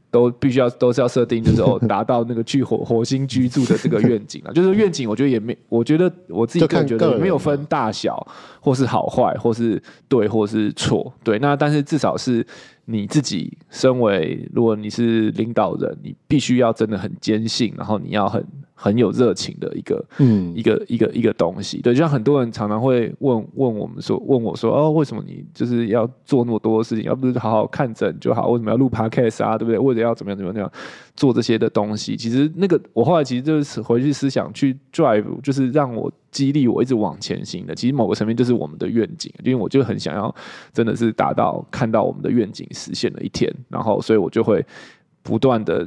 [0.09, 4.51] 都必须要都是要设定，就是哦， 达到那个去火火星居住的这个愿景啊。
[4.53, 8.25] 就是愿景，我觉得也没，我觉得我自己个人觉得没有分大小，
[8.61, 11.13] 或是好坏，或是对，或是错。
[11.23, 12.45] 对，那但是至少是
[12.89, 18.43] 你自己身为，如果你是领导人，你必须要真的很坚信，然后你要很。
[18.79, 28.49] 很有热情的一个，嗯，一个一个一个东西，对，就像很多人常常会问问我们说，问我说，哦，为什么你就是要做那么多事情，要不是好好看诊就好？
[28.49, 29.57] 为什么要录 podcast 啊？
[29.57, 29.79] 对不对？
[29.79, 30.71] 为了要怎么样怎么样怎么样
[31.17, 32.15] 做这些的东西？
[32.15, 37.75] 其实那个我后来其实就是回去思想去 drive，就是让我激励我一直往前行的。
[37.75, 40.33] 其实某个层面就是我们的愿景，因为我就很想要
[40.71, 44.65] 真的是达到看到我们的愿景实现的一天，然后所以我就会
[45.21, 45.85] 不断的。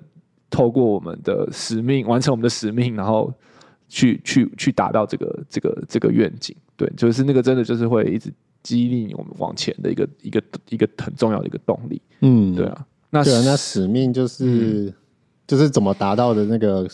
[0.52, 3.32] 透过我们的使命完成我们的使命，然后
[3.88, 14.44] 去去去达到这个这个这个愿景，对，就是那个真的就是会一直激励我们往前的一个一个一个很重要的一个动力，嗯，对啊，那对啊，那使命就是、
[14.88, 14.94] 嗯、
[15.50, 16.86] 就是怎么达到的那个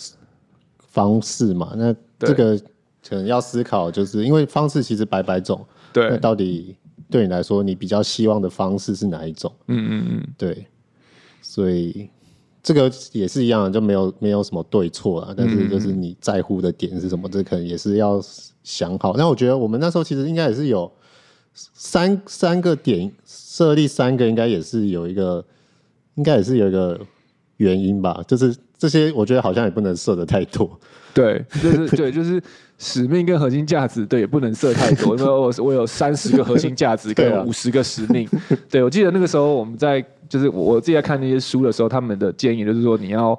[0.79, 2.57] 方式嘛，那这个
[3.07, 6.75] 可能要思考，就是因为方式其实百百种，对，那到底
[7.11, 9.53] 对你来说，你比较希望的方式是哪一种？
[9.67, 10.67] 嗯嗯嗯，对，
[11.43, 12.09] 所以。
[12.63, 18.21] 这个也是一样，就没有没有什么对错啊，但是就是你在乎的点是什么，这可能也是要
[18.65, 19.15] 想好。
[19.17, 20.91] 那我觉得我们那时候其实应该也是有
[21.55, 25.45] 三三个点设立三个，应该也是有一个，
[26.17, 27.01] 应该也是有一个
[27.59, 28.23] 原因吧。
[28.27, 30.79] 就是这些，我觉得好像也不能设的太多。
[31.15, 32.43] 对，就是 对，就是
[32.79, 35.17] 使命跟核心价值，对，也不能设太多。
[35.19, 38.29] 因为我我有三十个核心价值跟五十个使命。
[38.49, 43.39] 对，啊、对，我记得那个时候我们在，就是我自己在看那些书的时候，他们的建议就是说你要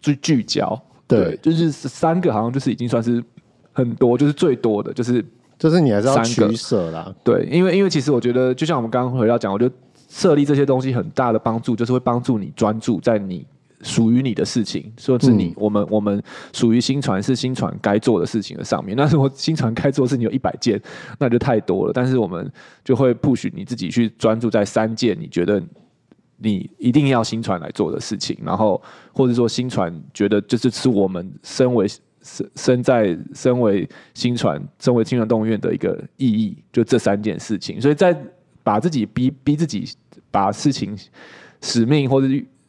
[0.00, 0.80] 聚聚焦。
[1.06, 3.22] 对，对，就是三个好像就是已经算是
[3.72, 5.22] 很多，就是最多的，就是
[5.58, 7.14] 就是你还是要取舍啦。
[7.22, 9.74] 对，因为因为其实我觉得，就像我们刚刚回到讲，我觉得
[10.08, 13.46] 设立这些东西很大的帮助，就是会帮助你专注在你。
[13.82, 16.20] 属于你的事情，说是你、嗯、我们我们
[16.52, 18.94] 属于新传是新传该做的事情的上面。
[18.98, 20.80] 那如果新传该做的事情有一百件，
[21.18, 21.92] 那就太多了。
[21.92, 22.50] 但是我们
[22.84, 25.62] 就会 push 你自己去专注在三件你觉得
[26.38, 31.86] 你一定要新传来做的事情，然后或者说新传觉得这是我们身为
[32.20, 37.80] 身身在身为新传身为薪传动物园的一个意义，就这三件事情。
[37.80, 38.16] 所以在
[38.64, 39.88] 把自己逼逼自己
[40.32, 40.98] 把事情
[41.62, 42.26] 使命或者。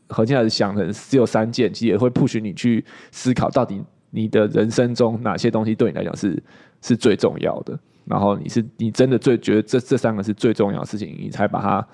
[0.10, 6.42] 核心还是想的只有三件，其实也会 push 你去思考，到底你的人生中哪些东西对你来讲是
[6.82, 7.78] 是最重要的。
[8.06, 11.88] 然后你是你真的最觉得这这三个是最重要的事情，你才把它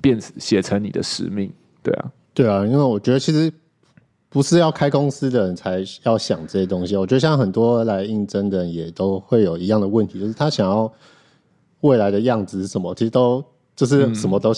[0.00, 1.48] 变写成你的使命。
[1.80, 3.52] 对啊，对啊，因为我觉得其实
[4.28, 6.96] 不是要开公司的人才要想这些东西。
[6.96, 10.92] 我觉得像很多来应征的人也都会有一样的问题，就是他想要
[11.82, 13.44] 未来的样子是什么，其实都
[13.76, 14.52] 就是什么都。
[14.52, 14.56] 嗯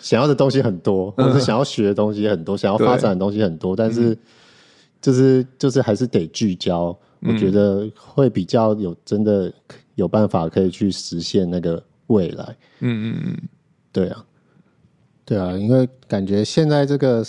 [0.00, 4.16] 想要的东西很多，或者想要学的东西很多，嗯、想要发展的东西很多，但是
[5.00, 6.98] 就是就是还是得聚焦。
[7.20, 9.52] 嗯、我觉得会比较有真的
[9.94, 12.56] 有办法可以去实现那个未来。
[12.78, 13.36] 嗯嗯嗯，
[13.92, 14.24] 对啊，
[15.26, 17.22] 对啊，因为感觉现在这个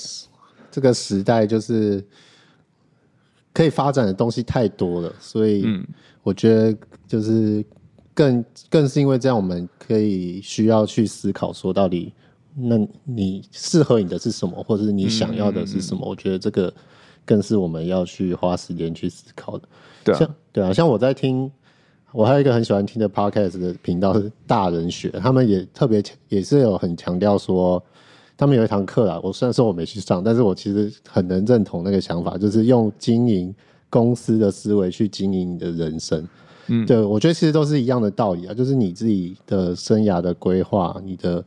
[0.72, 2.02] 这个时代就是
[3.54, 5.66] 可以发展的东西太多了，所以
[6.24, 7.62] 我觉得就是
[8.14, 12.14] 更更是因为这样，我们可以需要去思考说到底。
[12.56, 16.02] 那你适合你的是什么，或者是你想要的是什么？
[16.02, 16.74] 嗯嗯嗯，我觉得这个
[17.26, 19.68] 更是我们要去花时间去思考的。
[20.04, 21.50] 对啊，像对啊，像我在听，
[22.12, 27.82] 我还有一个很喜欢听的 podcast 的频道是大人学，他们也特别也是有很强调说，
[28.36, 29.20] 他们有一堂课啦。
[29.24, 33.56] 我虽然说我没去上，但是我其实很能认同那个想法，就是用经营
[33.90, 36.28] 公司的思维去经营你的人生。
[36.68, 41.44] 嗯，对，我觉得其实都是一样的道理啊，就是你自己的生涯的规划，你的。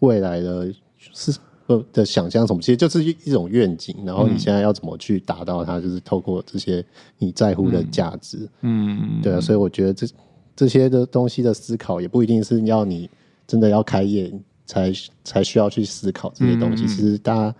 [0.00, 0.72] 未来的
[1.12, 3.96] 是呃的想象什么，其实就是一一种愿景。
[4.04, 6.84] 然后你现在要怎么去达到它，就是透过这些
[7.18, 8.48] 你在乎的价值。
[8.60, 10.06] 嗯，对啊，所以我觉得这
[10.54, 13.08] 这些的东西的思考，也不一定是要你
[13.46, 14.32] 真的要开业
[14.66, 14.92] 才
[15.24, 16.86] 才需要去思考这些东西。
[16.86, 17.54] 其实大家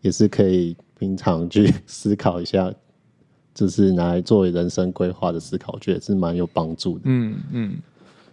[0.00, 2.72] 也是可以平常去思考一下，
[3.54, 7.02] 就是拿来作为人生规划的思考，我觉得是蛮有帮助的。
[7.04, 7.76] 嗯嗯。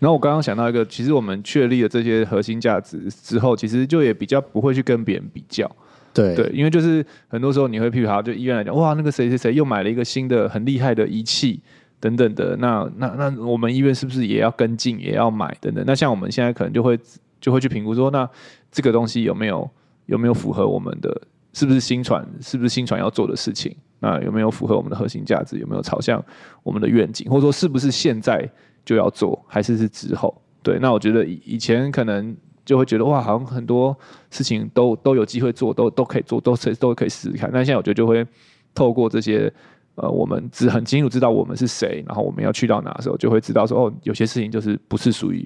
[0.03, 5.65] 然后我刚刚想到一个，其实我们确立了这些核心价值之后，其实就也比较不会去跟别人比较，
[6.13, 11.61] 对对，因为就是很多时候你会譬如好，就医院来讲，哇，那个谁谁谁又买了一个新的很厉害的仪器
[12.01, 15.81] 等等的，那那那我们医院是不是也要跟进，也要买等等？
[15.87, 16.99] 那像我们现在可能就会
[17.39, 18.29] 就会去评估说，那
[18.69, 19.69] 这个东西有没有
[20.07, 21.21] 有没有符合我们的，
[21.53, 23.73] 是不是新传，是不是新传要做的事情？
[24.01, 25.57] 那有没有符合我们的核心价值？
[25.59, 26.21] 有没有朝向
[26.61, 27.29] 我们的愿景？
[27.29, 28.45] 或者说是不是现在？
[28.85, 30.33] 就要做，还是是之后？
[30.61, 33.93] 对，那我觉得以以前可能就会觉得哇，好像很多
[34.31, 37.49] 事情都都有机会做，都都可以做，都都可以试试看。
[37.51, 38.25] 但现在我觉得就会
[38.73, 39.51] 透过这些，
[39.95, 45.45] 呃，我们只很清楚知道我们是谁，然后我们要去到哪的时候，就会知道说哦，有些事情就是不是属于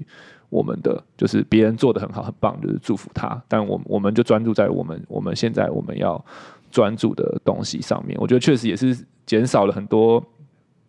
[0.49, 3.41] 我们的，就是别人做得很好很棒，就是祝福他。
[3.47, 6.23] 但我我们就专注在我们我们现在我们要
[6.69, 8.15] 专注的东西上面。
[8.21, 8.95] 我觉得确实也是
[9.25, 10.23] 减少了很多。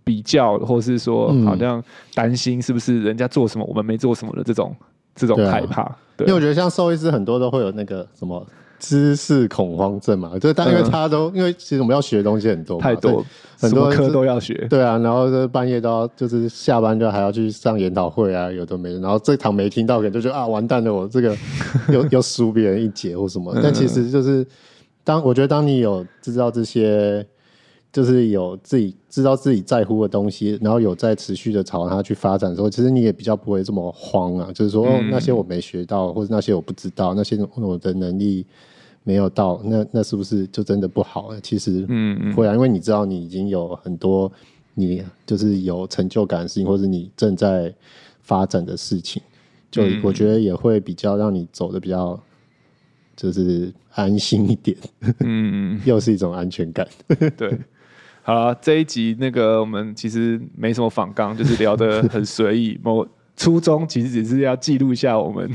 [0.09, 4.75] 比较，或是说，好像担心是不是人家做什么，我们没做什么的这种
[5.15, 5.85] 这种害怕。
[6.17, 8.45] 对，因为我觉得像兽医师很多都会有那个什么
[8.79, 13.23] 知识恐慌症嘛，就是但因为他都因为其实我们要学的东西很多，太多，
[13.61, 14.67] 很多科都要学。
[14.71, 19.01] 对啊，然后就半夜都要就是下班就还要去上研讨会啊，有的没的。
[19.01, 21.37] 然后这堂没听到，可能就觉得啊完蛋了，我这个
[21.93, 23.55] 又又输别人一节或什么。
[23.63, 24.47] 但其实就是
[25.05, 27.27] 当我觉得当你有知道这些。
[27.93, 34.53] 就是有自己知道自己在乎的东西，然后有在持续的朝它去发展的时候，其实你也比较不会这么慌啊。
[34.53, 38.45] 就是说，哦，那些我没学到，或者那些我不知道，那些我的能力
[39.05, 41.41] 没有到，那那是不是就真的不好了？
[41.41, 44.31] 其实，嗯，会啊，因为你知道你已经有很多
[44.75, 47.75] 你就是有成就感的事情，或者你正在
[48.21, 49.23] 发展的事情，
[49.71, 52.21] 就我觉得也会比较让你走的比较。
[53.21, 54.77] 就是安心一点，
[55.25, 56.87] 嗯， 又是一种安全感。
[57.37, 57.59] 对，
[58.29, 62.79] 好了，这一集那个我们其实没什么访纲，就是聊得很随意。
[62.83, 63.07] 某
[63.39, 65.51] 初衷其实只是要记录一下我们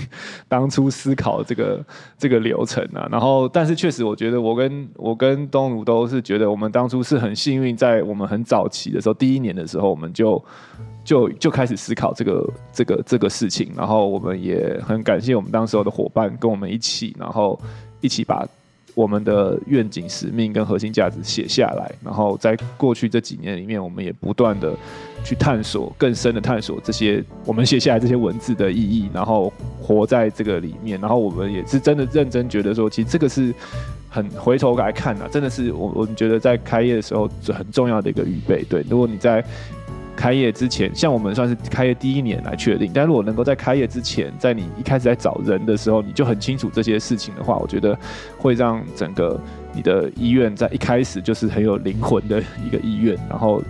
[0.47, 1.86] 当初思考这个
[2.17, 3.07] 这个流程啊。
[3.13, 10.43] 然后，但是确实，我觉得我跟我跟东儒都是觉得我们当初是很幸运，在我们很早期的时候，第一年的时候，我们就
[11.05, 13.71] 就就开始思考这个这个这个事情。
[13.78, 17.59] 然后，我们也很感谢我们当时候的伙伴跟我们一起，然后
[18.01, 18.43] 一起把。
[18.95, 24.73] 我们的愿景、使命跟核心价值写下来，然后在过去这几年里面，我们也不断的
[25.23, 30.99] 去探索、更深的探索这些我们写下来这些文字的意义，然后活在这个里面。
[31.01, 33.53] 然后我们也是真的认真觉得说，其实这个是
[34.09, 38.63] 很回头来看啊，真的是我我们觉得在开业的时候很重要的一个预备。
[38.69, 39.43] 对，如果你在
[40.16, 47.97] 开业之前，像我们算是开业第一年来确定，但如果能够在开业之前，在你一开始在找人的时候，你就很清楚这些事情的话，我觉得
[48.38, 49.39] 会让整个
[49.74, 53.61] 你的医院在一开始就是很有灵魂的一个医院，然后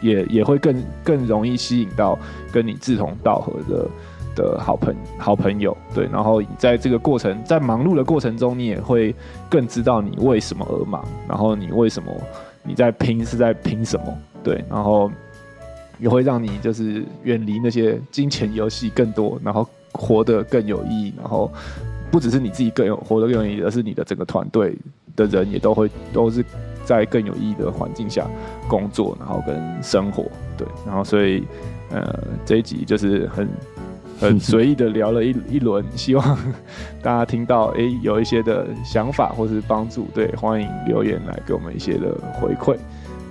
[0.00, 2.18] 也 也会更更容易吸引到
[2.52, 3.88] 跟你志同道合的
[4.34, 9.14] 的好朋好朋友，对，然后在这个过程，在忙碌的过程中，你也会
[9.48, 12.12] 更知道你为什么而忙，然后你为什么
[12.64, 15.10] 你在拼是在拼什么，对，然后。
[16.02, 21.14] 也会让你就是远离那些金钱游戏更多，然后活得更有意义。
[21.16, 21.48] 然后
[22.10, 24.76] 不只是你自己更有活得更有意义，而是你的整个团队
[25.14, 26.44] 的人也都会都是
[26.84, 28.26] 在更有意义的环境下
[28.68, 30.24] 工作，然后跟生活。
[30.58, 31.44] 对，然后所以
[31.92, 32.12] 呃
[32.44, 33.48] 这一集就是很
[34.18, 36.36] 很随意的聊了一 一轮，希望
[37.00, 42.76] 大家听到哎有一些的想法或是帮助，对，欢迎留言来给我们一些的回馈。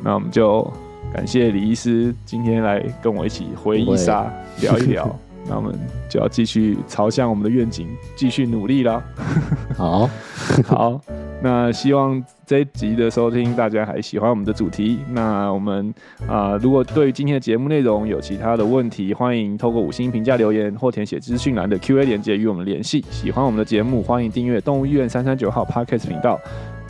[0.01, 0.65] 那我们就。
[1.13, 4.31] 感谢李医师今天来跟我一起回忆杀
[4.61, 5.77] 聊一聊，那我们
[6.09, 9.03] 就要继续朝向我们的愿景继续努力啦。
[9.75, 10.09] 好，
[10.65, 11.01] 好，
[11.43, 14.99] 那希望这一集的收听大家还喜欢我们的主题。
[15.09, 15.93] 那我们
[16.27, 23.03] 啊、呃，如果对于今天的节目内容有其他的问题，欢迎透过五星评价留言或填写资讯栏的 Q&A 连接与我们联系。
[23.09, 26.39] 喜欢我们的节目，欢迎订阅动物医院三三九号 Podcast 频道。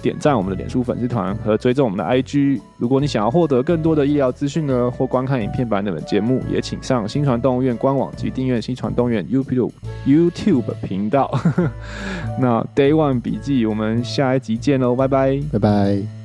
[0.01, 2.59] 点赞我们的脸书粉丝团和追踪我们的 IG。
[2.77, 9.71] 如果你想要获得更多的医疗资讯呢，或观看影片版本的节目，也请上新传动物院官网及订阅新传动物院 YouTube
[10.05, 11.31] YouTube 频道。
[12.39, 16.20] 那 Day One 笔记，我们下一集见喽，拜拜，拜拜。